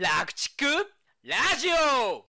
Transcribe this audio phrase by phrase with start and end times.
[0.00, 0.64] 楽畜
[1.24, 2.24] ラジオ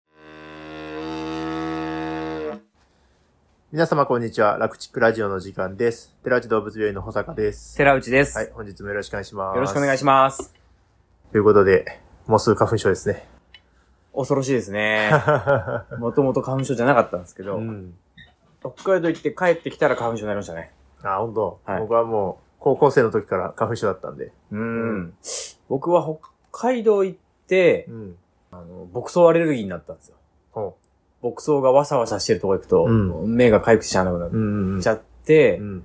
[3.71, 4.57] 皆様こんにちは。
[4.57, 6.17] 楽チックラジオの時間です。
[6.23, 7.77] 寺内動物病院の保坂です。
[7.77, 8.35] 寺内です。
[8.35, 9.55] はい、本日もよろしくお願いします。
[9.55, 10.51] よろしくお願いしします。
[11.31, 13.27] ということで、もうすぐ花粉症ですね。
[14.15, 15.11] 恐ろしいですね。
[15.99, 17.93] もともと花粉症じゃなかったんですけど、うん。
[18.61, 20.73] 北海道行って帰ってきたら花粉症になりましたね。
[21.03, 24.31] あ、本当、はい僕はもう、高校生の時から花粉症だったんで。
[24.49, 25.13] うん。
[25.67, 28.15] 僕は北海道行ってう、ん。
[28.51, 30.15] あの牧草アレルギーになったんですよ。
[30.51, 30.77] ほ
[31.21, 34.27] 牧草がわさわさしてるとこ行くと、うん目がかゆくてしゃあなくな
[34.77, 34.81] っ。
[34.81, 35.83] ちゃって、うん。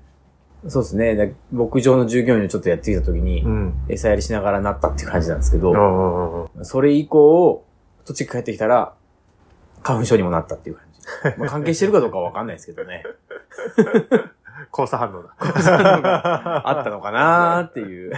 [0.69, 1.15] そうですね。
[1.15, 3.75] で牧場の従業員をちょっとやってきた時に、うん。
[3.89, 7.65] 餌やりしながらなったっていう感じなんですけど、それ以降、
[8.05, 8.95] 栃木帰ってきたら、
[9.83, 10.95] 花粉症にもなったっていう感じ。
[11.39, 13.05] まあ、関係してるかどうかはわかんないですけどね。
[14.73, 15.35] 交差反応だ。
[15.39, 18.13] 交差反応があったのかなーっていう。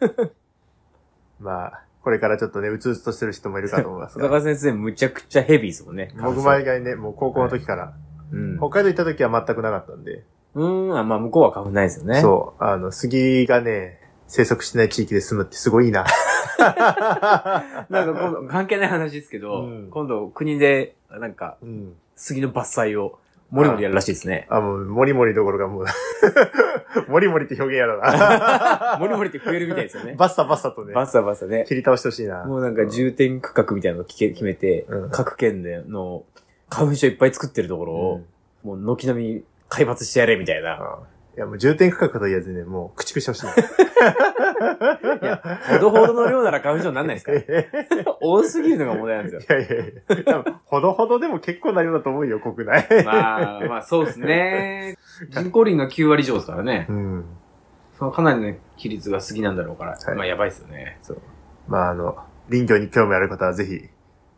[1.40, 4.28] まあ、これからちょっとね、うつうつとしてる人もいるかと思います深が。
[4.28, 6.14] 川先生むちゃくちゃヘビーですもんね。
[6.22, 7.94] 僕毎回ね、もう高校の時から、
[8.30, 8.58] うん。
[8.58, 10.22] 北海道行った時は全くなかったんで、
[10.54, 12.20] うーん、あ、まあ向こうは花粉ないですよね。
[12.20, 16.04] そう、あの、杉がね、生息してない地域で住むってすごいいいな。
[16.60, 21.94] なんか今度、関係ない話ですけど、うん今度国で、なんか、うん。
[22.14, 23.18] 杉の伐採を、
[23.50, 24.46] もりもりやるらしいですね。
[24.50, 28.98] あ、もう、もりもりどころかもう、もりもりって表現やだな。
[28.98, 30.14] もりもりって増えるみたいですよね。
[30.16, 31.64] バッサバッサとね、バッサバサね。
[31.68, 32.44] 切り倒してほしいな。
[32.44, 36.24] もうなんか重点区画みたいなのを決めて、うん各県での
[36.68, 38.24] 花粉症いっぱい作ってるところを、
[38.64, 40.72] もう軒並み海抜してやれみたいな。
[40.72, 40.98] あ
[41.36, 43.52] いや、もう重点区画と言わずね、もう駆逐してほしいな。
[45.20, 47.40] いや、ほどほどの量なら花粉症になんないですから。
[48.22, 49.58] 多すぎるのが問題なんですよ。
[49.58, 52.86] いやいやいや、多分ほどほどでも結構な量だと思うよ、国内。
[53.04, 54.96] まあ、まあそうですね。
[55.28, 56.92] 人口林が9割以上ですからねう。
[56.92, 57.24] ん。
[57.98, 60.98] そのかなりの比率が杉なんだろうから、はいまあやばいですよね。
[61.02, 61.18] そう。
[61.68, 62.16] まあ、あの、
[62.48, 63.88] 林業に興味ある方はぜひ、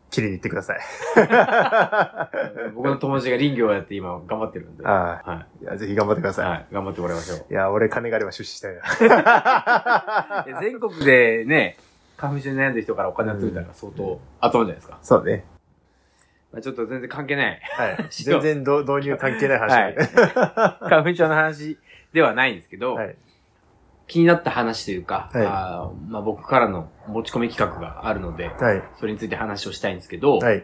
[0.09, 0.79] 切りに行ってください。
[2.73, 4.83] 僕の友達が林業をやって今頑張ってるんで。
[4.83, 5.63] ははい。
[5.63, 6.33] いや、ぜひ頑張ってくだい。
[6.33, 6.49] さい。
[6.49, 6.65] はい。
[6.71, 7.45] 頑張ってもらいましょう。
[7.49, 8.79] いや、俺金があれば出資したいな。
[10.47, 11.77] いや全国でね、
[12.17, 14.99] 花粉症に悩んでる人からお金集めたら相当集まるじゃないですか。
[15.01, 15.45] そうね。
[16.51, 17.59] まあちょっと全然関係ない。
[17.77, 17.97] はい。
[18.09, 19.95] 全然ど導入関係ない話はい。
[20.81, 21.77] 花粉症の話
[22.13, 23.15] ではないんですけど、はい。
[24.09, 28.83] 気になった話というか、はいあーまあ僕からの持ち込み企画があるので、はい。
[28.99, 30.63] それについて話をしたいんですけど、はい。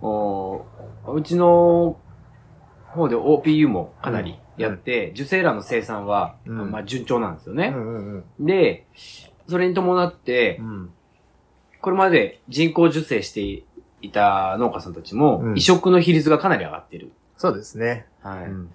[0.00, 0.64] お
[1.12, 1.98] うちの
[2.86, 7.72] 方で OPU もかなりやって、受精卵の生産は、うんまあ順調なんですよね。
[7.74, 8.46] うんうんうん。
[8.46, 8.86] で、
[9.48, 10.90] それに伴ってう、ん。
[11.82, 13.64] これまで人工授精して
[14.02, 17.10] いた農家さんたちも、うん移植の比率がかなり上がってる。
[17.36, 18.06] そうですね。
[18.22, 18.44] はい。
[18.44, 18.70] うん。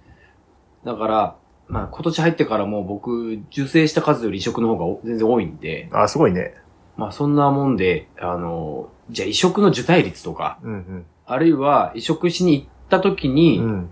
[0.84, 1.36] だから、
[1.70, 6.56] まあ今年入ってからもう僕、受精した数より移植の方がお全然多いんで、あ、すごいね。
[6.98, 13.64] まあそんなもんで、あの、じゃあ移植の受胎率とか、うんあるいは移植しに行った時うに、ん。
[13.64, 13.90] うん。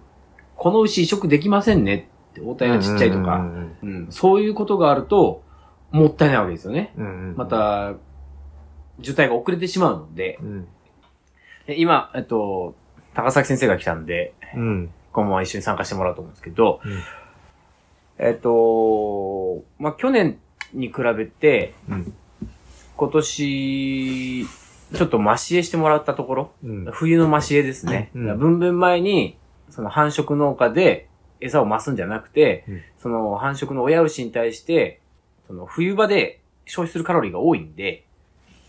[0.56, 5.44] この牛移植できませんねって、応体がちっちゃいとか、うんうんそういうことがあると、
[5.92, 6.94] もったいないわけですよね。
[6.98, 7.36] うんうん。
[7.38, 7.94] ま、た、
[9.00, 10.68] 受胎が遅れてしまうので、うん。
[11.68, 12.74] で今、えっと、
[13.14, 14.90] 高崎先生が来たんで、うん。
[15.12, 16.92] 今後は一緒に参加してもらうと思うんですけど、うん
[18.20, 20.40] えっと、まあ、去年
[20.74, 22.14] に比べて、うん。
[22.96, 26.86] 今年、ちょっと増し餌してもらったところ、うん。
[26.92, 28.10] 冬の増し餌ですね。
[28.16, 29.38] うん分娩前に、
[29.70, 35.00] その繁殖農家で餌を増すんじゃなくて、うんその繁殖の親牛に対して、
[35.46, 38.06] その冬場で消費するカロリーが多いんで、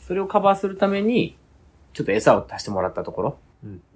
[0.06, 1.36] それをカバーするために、
[1.94, 3.38] ちょっと餌を足してもらったところ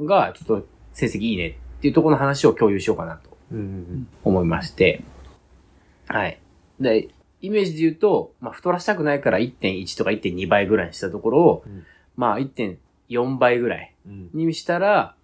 [0.01, 5.03] が、ちょっと成績いいねっていうところの話を共有しようかなとうんうん思いまして、
[6.13, 6.41] はい。
[6.81, 7.09] で、
[7.41, 11.85] イメージで言うと、まあ、太らしたくないから1.1とか1.2倍ぐらいにしたところを、うん
[12.17, 14.31] まあ、1.4倍ぐらいうん。
[14.33, 15.15] にしたら、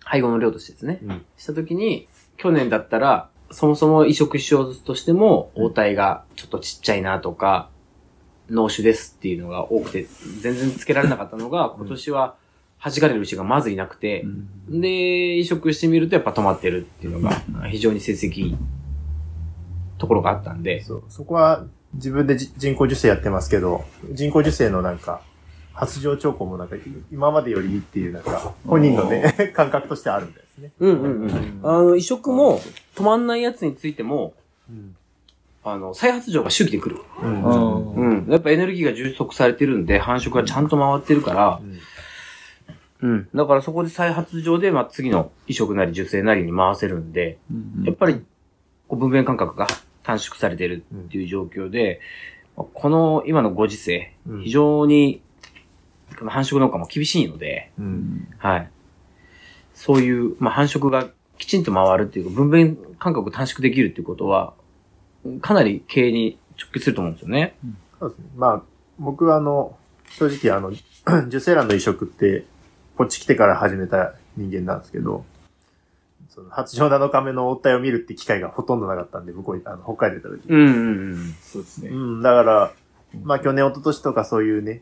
[0.00, 0.98] 配合の量としてですね。
[1.02, 1.24] うん。
[1.36, 7.70] したときに、去年だったら、そもそも移植しようとしても、うん応体がちょっとちっちゃいなとか、
[8.50, 10.06] 脳種ですっていうのが多くて、
[10.40, 12.34] 全然つけられなかったのが、今年は
[12.82, 14.26] 弾かれる牛がまずいなくて、
[14.68, 18.56] で、移植してみるとやっぱ止まってるっていうのが、非常に成績
[20.02, 21.04] ところがあったんで、そう。
[21.08, 21.64] そこは
[21.94, 25.20] 自分でじ人工授精やってますけど、人工授精のなんか、
[25.72, 26.74] 発情兆候もなんか
[27.12, 30.72] 今までよりいいっていうなんか、本人のね、感覚としてあるんですね。
[30.80, 31.60] うんうんうん。
[31.62, 32.60] あの、移植も
[32.96, 34.34] 止まんないやつについても、
[34.68, 34.96] うん。
[35.62, 37.00] あの、再発情が周期で来る。
[37.22, 37.44] うん。
[37.44, 38.28] うんうん。
[38.28, 41.60] やっぱエネルギーが充足されてるんで、繁殖がちゃんと回ってるから、
[43.02, 43.28] うん。
[43.32, 47.38] だからそこで再発情で、まあ、次の移植なり受精なりに回せるんで、
[47.84, 48.24] やっぱり、
[48.88, 49.66] こう分娩間隔が
[50.02, 52.00] 短縮されてるっていう状況で、
[52.56, 55.22] まあこの今のご時世、うん非常に
[56.14, 57.82] 繁殖農家も厳しいので、う。
[57.82, 58.70] うんんはい。
[59.74, 61.08] そういう、まあ、繁殖が
[61.38, 64.54] きちんと回るっていうか、分娩間隔短縮できるっていうことは、
[65.40, 67.56] かなり経営に直結すると思うんですよね。
[67.98, 68.24] そうですね。
[68.36, 68.62] まあ、
[68.98, 69.76] 僕はあの、
[70.10, 70.68] 正直あの、
[71.28, 72.44] 受精卵の移植って、
[72.96, 75.24] こっち来てから始めた人間なんですけど、
[76.34, 80.48] その発情7日目の応体を見るって機会がほとんどなかったんで、向こうに、あの、北海道行った時。
[80.48, 81.34] うんうんうん。
[81.42, 81.90] そうですね。
[81.90, 82.72] うん、だから、
[83.22, 84.80] まあ去年、一昨年とかそういうね、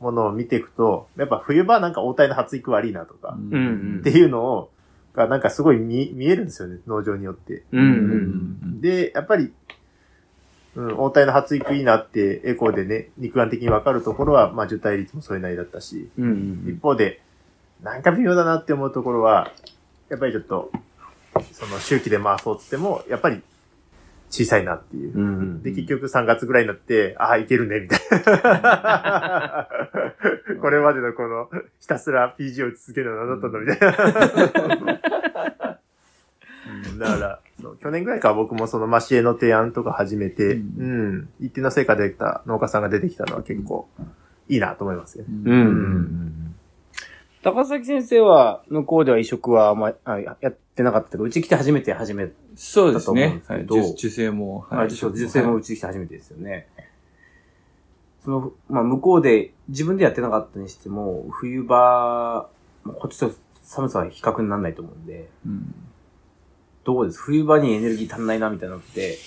[0.00, 4.70] ものを見ていくと、やっぱ冬場なんか応体の発育悪いなとか、うんうんっていうのを、
[5.14, 7.62] がなんかすごい見見えるんですよね、農場によって。
[7.72, 9.52] うんうんで、やっぱり、
[10.74, 16.24] うん、応体の発育いいなって、エコーでね、肉眼的にわかるところは、まあ、受胎率もそれなりだったし、うん。
[16.24, 17.22] うん一方で、
[17.82, 19.52] なんか微妙だなって思うところは、
[20.08, 20.70] やっぱりちょっと、
[21.52, 23.42] その周期で回そうっつっても、やっぱり
[24.30, 25.14] 小さいなっていう。
[25.14, 25.38] うん。
[25.38, 28.00] うんで、結局3月ぐらいになって、ああ、いけるね、みたい
[28.42, 29.68] な。
[30.60, 31.48] これまでのこの、
[31.80, 33.80] ひたすら PG を続けるのは何だったのみたい
[34.84, 35.78] な。
[36.68, 43.88] うんだからそう、去年ぐらいから僕もそのマシエの提案とか始めて、ううんん、一定の成果できた農家さんが出てきたのは結構
[44.48, 45.24] いいなと思いますよ。
[45.28, 46.25] うんうんうん。
[47.46, 53.40] 高崎先生は、向こうでは移植はあんまあややってなかったけど、うち来て初めて始めそうですね。
[53.46, 53.60] はい。
[53.60, 54.66] 受受精も。
[54.68, 56.66] あ、受受精もうちに来て初めてですよね。
[58.24, 62.48] その、まあ、向こうで自分でやってなかったにしても、冬場、
[62.82, 63.30] まあこっちと
[63.62, 65.72] 寒さは比較にならないと思うんで、うん
[66.82, 67.20] どうです？
[67.20, 69.18] 冬場にエネルギー足んないなみたいなのって、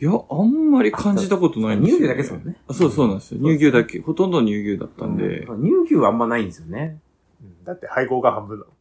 [0.00, 2.56] いや、あんまり感じたことないんですよ、乳牛だけですもんね。
[2.68, 3.40] あそうそうなんですよ。
[3.40, 4.00] 乳牛だけ。
[4.00, 5.40] ほとんど乳牛だったんで。
[5.40, 6.98] うん乳牛はあんまないんですよね。
[7.42, 8.78] うんだって配合が半分だもん。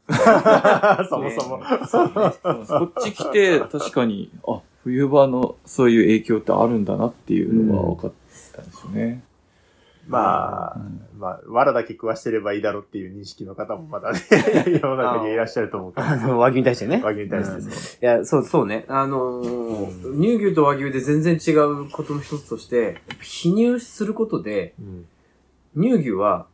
[1.09, 1.59] そもそも。
[1.59, 8.11] こっち来て、確かに、あ、冬場のそういう影響ってあるんだなっていうのが分かっ
[8.53, 9.23] たんですよね。
[10.07, 14.19] まあう、んまあ、藁だけ食わしてればいいだろうっていう認識の方もまだね、
[14.81, 17.01] 世の中にいらっしゃると思う和牛に対してね。
[17.03, 18.85] 和牛に対していや、そう、そうね。
[18.87, 25.05] あのー乳牛と和牛で全然違うことの一つとして、避乳することで、うん
[25.79, 26.47] 乳牛は、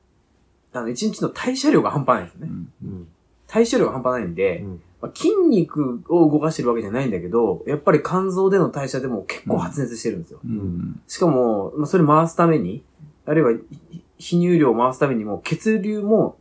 [0.73, 2.51] あの、一日の代謝量が半端ないんですよね。
[2.83, 3.07] うん
[3.47, 10.39] 代謝量が半端ないんで、うんまあ、筋肉を動かしてるわけじゃないんだけど、やっぱり肝臓での代謝でも結構発熱してるんですよ。
[10.45, 11.01] うん。
[11.07, 12.85] しかも、まあ、それ回すために、
[13.25, 13.51] あるいは、
[14.17, 16.37] ひ避乳量を回すためにも、血流も、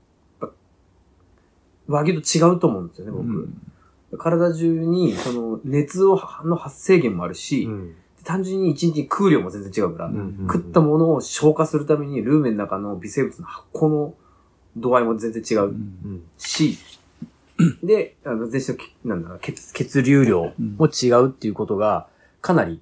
[1.88, 3.24] 和牛と違うと思うんですよね、僕。
[3.24, 4.18] うん。
[4.18, 7.94] 体中に、その、熱を、の発生源もあるし、うん。
[8.24, 14.14] 単純に一日に食う量も全然違うから、うん食ったものを消化するために、ルーメンの中の微生物の発酵の
[14.76, 16.78] 度合いも全然違ううんし、
[17.82, 18.60] で、あの、全
[19.04, 22.08] 身なんだろう、血、血流量も違うっていうことが、
[22.40, 22.80] かなり、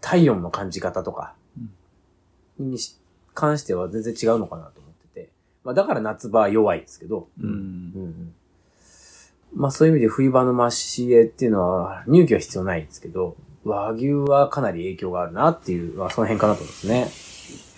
[0.00, 1.34] 体温の感じ方とか、
[2.58, 2.96] にし
[3.34, 5.30] 関しては全然違うのかなと思ってて。
[5.62, 7.46] まあ、だから夏場は弱いですけど、うん。
[7.46, 7.58] うんう
[8.06, 8.34] ん
[9.54, 17.10] まあそういう意味で冬場のマシエっていうのは、乳牛は必要ないんですけど、和牛はかなり影響があるなっていう、まあその辺かなと思いますね。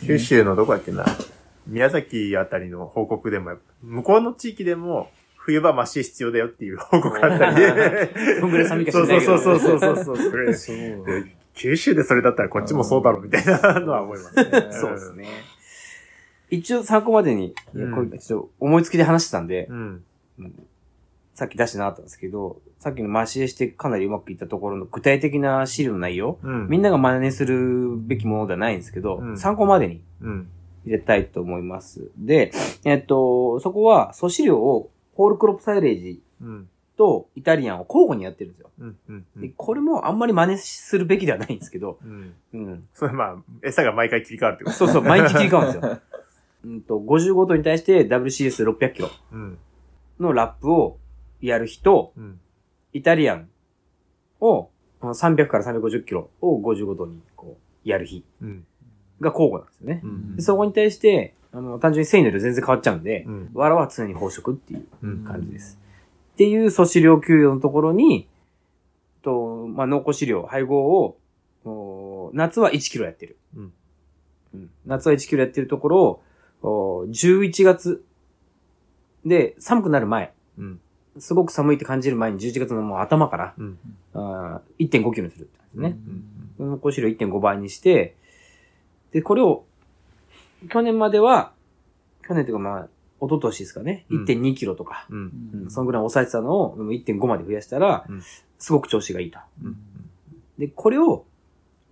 [0.04, 1.04] 九州のどこやっけな、
[1.66, 8.12] 宮崎あたりの報告でも、向こうの地域でも、冬場マシ必要だよっていう報告あったりで。
[8.40, 11.28] どんぐらい寒いそうらないけどそうそうそうそうそう。
[11.58, 14.44] 九州でそれだったらこっちもそうだろうみたいなのは思いますね。
[14.70, 15.26] そうですね。
[16.50, 20.04] 一応参考までに、うんちょっと思いつきで話してたんで、うん。
[21.34, 26.68] さっき出してなかったんですけど、さっきのマシエしてかなりうまくいったところの具体的な資料の内容、うん。
[26.68, 30.48] みんなが真似するべきものではないんですけど、うん参考までにうん。
[30.86, 32.10] 入れたいと思います。
[32.16, 32.52] で、
[32.84, 36.68] えっと、そこは素飼料をホールクロップサイレージうん。
[36.98, 38.70] とイタリアンを交互にやってるんですよ。
[38.80, 38.96] うん。
[39.08, 39.40] うん。
[39.40, 42.34] でこれもあんまり真似するべきではないんですけど、うん。
[42.52, 42.88] うん。
[42.92, 46.00] それまあ、餌が毎回切り替わるってことそうそう、毎日切り替わるんですよ。
[46.64, 49.58] うんと、55度に対して WCS600 キロうん。
[50.18, 50.98] のラップを
[51.40, 52.40] やる日と、うん。
[52.92, 53.48] イタリアン
[54.40, 58.66] をうん300から350キロを55度にこう、やる日うん。
[59.20, 60.00] が交互なんですよね。
[60.02, 63.50] うんでそこに対して、あの、単純に繊維の量全然変わっちゃうんで、うん。
[63.54, 65.78] 藁は常に飽食っていううん感じです。
[66.38, 68.28] っていう素飼料給与のところに、
[69.22, 71.18] と、まあ、濃厚飼料、配合を、
[71.64, 73.36] お夏は1キロやってる。
[73.56, 73.72] うん
[74.54, 76.22] うん夏は1キロやってるところを、
[77.00, 78.04] お11月
[79.26, 80.80] で寒くなる前、うん。
[81.18, 83.78] すごく寒いって感じる前に11月のもう頭から、うん。
[84.14, 85.98] あー1.5キロにするってですね。
[86.58, 86.70] うん。
[86.70, 88.14] 濃厚飼料1.5倍にして、
[89.10, 89.64] で、これを、
[90.70, 91.52] 去年までは、
[92.28, 92.88] 去年というかまあ、
[93.20, 95.32] 一昨年ですかね、うん1.2キロとか、うん。
[95.64, 98.22] うんそのぐらい抑えてたのを1.5まで増やしたら、うん
[98.58, 99.38] すごく調子がいいと。
[99.62, 99.76] うん。
[100.58, 101.24] で、これを、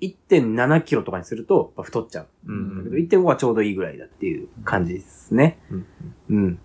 [0.01, 2.27] 1.7キロとかにすると、やっぱ太っちゃう。
[2.47, 5.59] うんだけど1.5はちょうどいいぐらいだっていう感じですね。
[5.71, 5.87] うん
[6.31, 6.59] うん。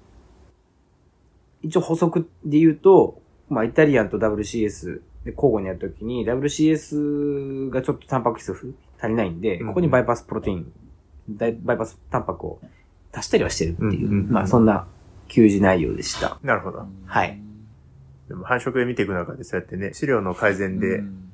[1.62, 8.52] 一応補足で言うと、まあ、イタリアンと WCS で交互にやるときに、WCS がちょっとタンパク質
[9.00, 10.72] 足りないんで、うんここにバイパスプロテイン、
[11.30, 12.60] バイバイパスタンパクを
[13.14, 14.88] 足したりはしてるっていう、うんうんうんまあ、そんな
[15.28, 16.40] 給仕内容でした。
[16.44, 16.86] なるほど。
[17.06, 17.40] はい。
[18.28, 21.32] でも繁殖で見ていく中でそうやってね、飼料の改善で、うん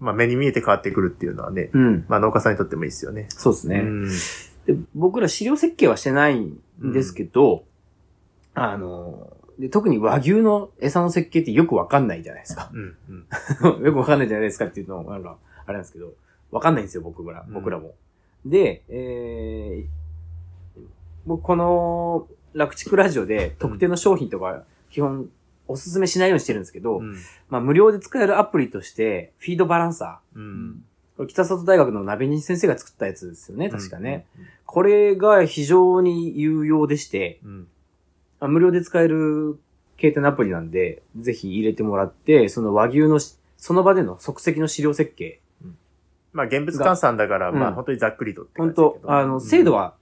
[0.00, 2.04] まあ目に見えて変わってくるっていうのはね、うん。
[2.08, 3.26] まあ農家さんにとってもいいですよね。
[3.28, 3.80] そうですね。
[3.80, 4.10] うん
[4.66, 6.60] で僕ら飼料設計はしてないん
[6.92, 7.64] ですけど、
[8.54, 12.70] あの、で特に和牛の餌の設計ってよくわかんないじゃないですか。
[12.72, 12.96] うん。
[13.08, 13.84] うん。
[13.84, 16.12] よくわかんないじゃないですかっていうのも、なんか、あれなんですけど、
[16.50, 17.94] わかんないんですよ、僕ら、うん僕らも。
[18.44, 19.99] で、えー、
[21.26, 25.28] 僕この、楽畜ラジオで特定の商品とか、基本、
[25.68, 27.16] おすすめしないようにしてるんですけど、うん。
[27.48, 30.38] まあ、無料で使えるアプリとして、フィードバランサう。
[30.38, 30.84] うん
[31.26, 34.26] 北里大学の鍋西先生が作ったやつですよね、確かね。
[34.64, 37.68] これが非常に有用でして、うん。
[38.40, 39.58] あ無料で使える
[39.98, 45.40] 携帯のアプリなんで、ぜひ入れてもらって、その和牛のし、その場での即席の飼料設計。
[46.32, 49.00] まあ現物換算だから、うんまあ本当にざっくりとって感本じだけど。
[49.02, 49.94] 当あの、精度は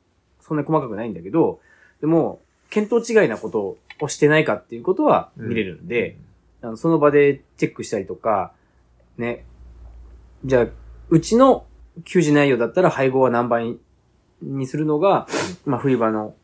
[0.48, 1.60] そんなに細かくないんだけど、
[2.00, 2.40] でも、
[2.70, 6.16] 見当違いなことをしてないかっていうことは見れるんで、
[6.62, 8.52] あのその場でチェックしたりとか、
[9.16, 9.44] ね。
[10.44, 10.66] じゃあ、
[11.10, 11.66] うちの
[12.04, 13.76] 給仕内容だったら配合は何倍
[14.42, 15.26] にするのが、
[15.64, 16.34] まあ冬場の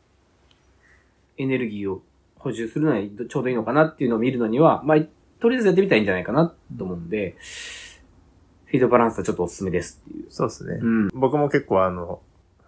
[1.36, 2.02] エネルギーを
[2.38, 4.98] 補充するのにちょうどいいのかなっていうのを見るのには、まあ、
[5.40, 7.36] とりあえずやってみたらいいんじゃないかなと思うんで、
[8.66, 10.26] フィードバランスはちょっとおすすめですっていう。
[10.30, 10.78] そうですね。
[10.80, 11.08] うん。
[11.08, 12.20] 僕も結構あの、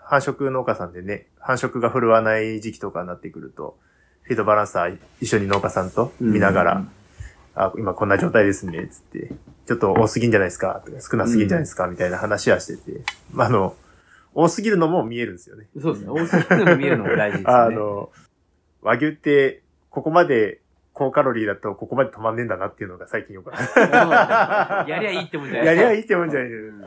[0.08, 3.76] 繁殖農家さんでね、繁殖が振るわない時期とかになってくると、
[4.22, 6.84] フィードバランサー一緒に農家さんと見ながら、
[7.56, 9.32] あ、今こんな状態ですね、つって、
[9.66, 13.00] ちょっと多すぎんじゃないですか、とか少なすぎんじゃないですか、みたいな話はしてて、
[13.32, 13.75] まあ、あの、
[14.32, 15.66] 多すぎるのも見えるんですよね。
[15.80, 16.10] そうですね。
[16.10, 17.52] 多すぎるのも見えるのも大事ですね。
[17.52, 18.10] あの、
[18.82, 20.60] 和牛って、ここまで
[20.92, 24.90] 高カロリーだとここまで止まんねえんだなっていうのが最近よくわかる。
[24.90, 26.84] やりゃいいってもんじゃない やりゃいいってもんじゃない、うん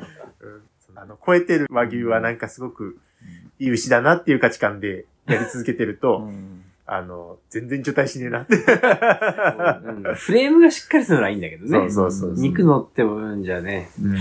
[0.96, 3.00] あの、超えてる和牛はなんかすごく
[3.60, 8.56] いい牛だなっていう価値観でやり続けてると、うんあの、全然受胎しねえなって。
[8.56, 8.62] うん
[10.16, 11.70] フレームがしっかりするのはいいんだけどね。
[11.70, 12.34] そうそうそう。
[12.34, 13.92] 肉乗ってもうんじゃね。
[14.02, 14.18] うん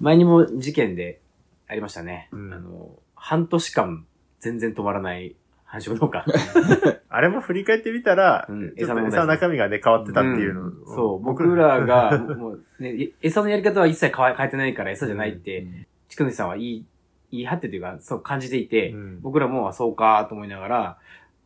[0.00, 1.20] 前にも事件で
[1.68, 2.28] ありましたね。
[2.32, 4.06] うんあの、半年間
[4.40, 6.24] 全然止まらない繁殖農家。
[7.10, 15.66] あれも振り返ってみたら、うん餌の中身がね、変わってたっていうのを、んそう、僕らが、もうね、え餌のやり方は一切変えてないから餌じゃないって、
[16.08, 16.86] ちくぬしさんは言い、
[17.32, 20.98] 言い張ってというか、そう感じていて、うん僕らも、あそうかと思いながら、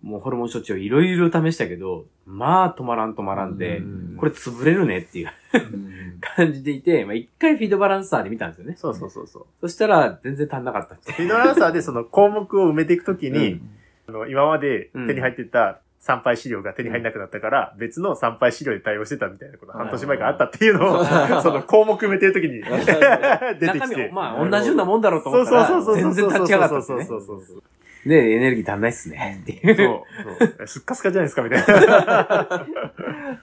[0.03, 8.77] もうホルモン処置をいろいろ試したけど、まあ止まらん止まらんで、うんこれ潰れるねっていううん感じでいて、まあ一回フィードバランサーで見たんですよね。
[8.77, 9.47] そうそうそうそう。
[9.61, 10.95] そしたら全然足んなかった。
[10.95, 13.71] フィードランサーでその項目を埋めていくときに、うん
[14.09, 21.04] あの今まで手に入ってた参拝資料が手に入んなくなったから、別の参拝資料で対応してたみたいなこと半年前からあったっていうのを、
[21.42, 22.62] その項目埋めてるときに
[23.61, 24.09] 出てきて。
[24.09, 26.02] もまあ同じようなもんだろうと思ったら、そうそうそう。
[26.02, 27.04] 全然立ち上がったってね。
[27.04, 27.62] そうそうそうそう。
[28.09, 29.40] で、エネルギー足んないっすね。
[29.42, 29.76] っていう。
[29.76, 30.66] そうそう。
[30.66, 32.66] すっかすかじゃないですか、みたいな。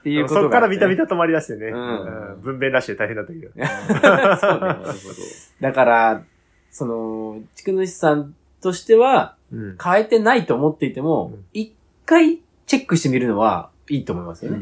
[0.00, 1.70] っていうことがそっからビタビタ止まり出してね。
[1.70, 1.76] んう
[2.38, 3.50] ん分娩ラッシュで大変だったけど。
[4.36, 5.20] そうね。
[5.60, 6.22] だから、
[6.72, 9.78] その、ちくぬしさんとしては、うん。
[9.82, 11.72] 変えてないと思っていてもうん、一
[12.04, 14.58] 回チェックしてみるのはいいと思いますよね。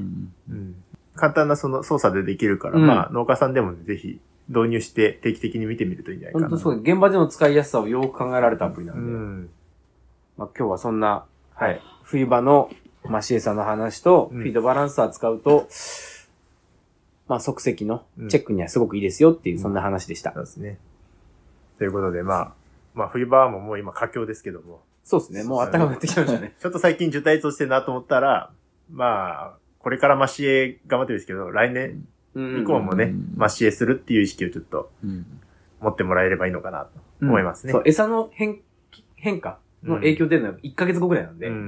[0.51, 0.83] うん。
[1.15, 2.87] 簡単なその操作でできるから、うん。
[2.87, 6.49] まあ農家さんでもねぜひ導入して定期的に見てみるといいんじゃないかな。
[6.49, 9.41] 本当そう、現場での使いやすさをよく考えられたアプリなで、うん。
[9.43, 9.51] ん。
[10.37, 12.71] まあ、今日はそんな、はい、冬場の
[13.05, 14.41] マシエさんの話と、うん。
[14.41, 15.69] フィードバランサー使うと、
[17.29, 20.33] まあ即席のチェックにはすごくいいですよっていう、そんな話でした。
[20.33, 20.79] そうですね。
[21.79, 22.53] ということで、まあ、
[22.95, 25.45] まあ冬場はもうもう今佳境ですけども、そうですね。
[25.45, 26.53] もう暖かくなってきましたね。
[26.59, 28.51] ちょっと最近受胎としてるなと思ったら、
[28.91, 35.25] まあ、これからマシエ頑張ってるんですけど、来年うん以降もね、うんマシエするっていう意識をちょっとうん
[35.81, 37.73] 持ってもらえればいいのかなとうん思いますね。
[37.73, 38.59] そう、餌の変、
[39.15, 41.63] 変化の影響出るのは1ヶ月後ぐらいなんで、うんうんう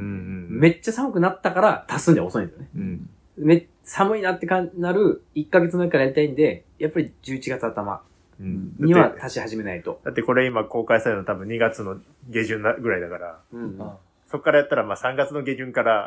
[0.56, 0.58] ん。
[0.58, 2.68] めっちゃ寒くなったから足すんで遅いんですよね。
[2.74, 3.10] うん。
[3.36, 8.02] め、寒いなってかなる1ヶ月前からやりたいんで、やっぱり11月頭
[8.40, 8.74] うん。
[8.78, 10.00] には足し始めないと。
[10.04, 13.76] だってこれ今公開されるの多分2月の下旬なぐらいだから、うん。
[13.80, 13.96] あ
[14.30, 16.06] そっからやったらまあ3月の下旬から、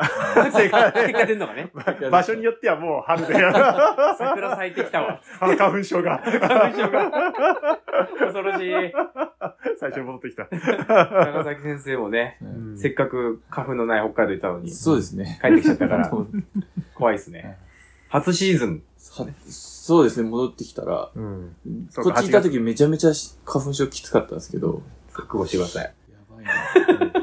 [0.53, 1.71] 正解結果出んのがね。
[2.11, 5.19] 場所によってはもう春で、桜咲いてきたわ。
[5.39, 6.19] あの花粉症が。
[6.19, 7.11] 花粉症が。
[8.19, 8.93] 恐ろしい。
[9.79, 10.47] 最初に戻ってきた。
[10.51, 15.39] 長崎先生もね、うんせっかく花粉のない北海道行ったのに、そうですね。
[15.41, 16.25] 帰ってきちゃったから は
[16.93, 17.57] 怖いですね。
[18.09, 18.83] 初シーズン。
[19.91, 21.55] そそうですね、戻ってきたら、うん。
[21.93, 23.12] こっちいた時めちゃめちゃ
[23.43, 24.81] 花粉症きつかったんですけど、
[25.12, 25.83] 覚悟してください。
[25.83, 25.91] や
[26.33, 27.13] ばいな。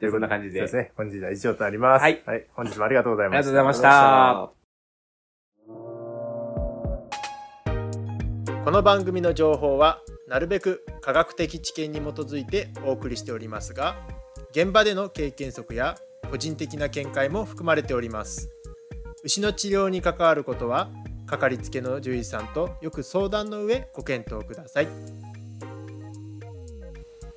[0.00, 0.58] で、 こんな感じで。
[0.58, 0.92] そうですね。
[0.96, 2.02] 本日は以上となります。
[2.02, 2.20] はい。
[2.26, 2.46] はい。
[2.54, 3.52] 本日もありがとうございありました。
[3.52, 4.62] がとうございました。
[8.64, 13.96] この番組の情報はなるべく科学的知見に基づいてお送りしておりますが
[14.52, 15.96] 現場での経験則や
[16.30, 18.48] 個人的な見解も含まれております
[19.24, 20.90] 牛の治療に関わることは
[21.26, 24.88] かかりつけの獣医さんとよく相談の上ご検討ください。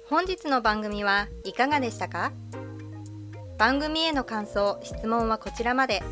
[0.10, 2.32] 本日の番組はいかがでしたか？
[3.58, 6.04] 番組への感想・質問はこちらまで。